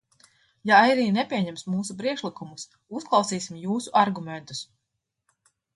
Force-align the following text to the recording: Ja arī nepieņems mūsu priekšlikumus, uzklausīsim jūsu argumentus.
Ja 0.69 0.79
arī 0.85 1.03
nepieņems 1.17 1.67
mūsu 1.73 1.97
priekšlikumus, 2.01 2.67
uzklausīsim 3.01 3.63
jūsu 3.69 3.97
argumentus. 4.07 4.69